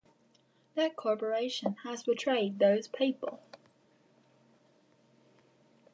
[0.73, 3.39] That corporation has betrayed those people.